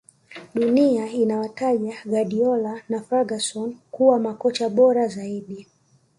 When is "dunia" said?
0.55-1.07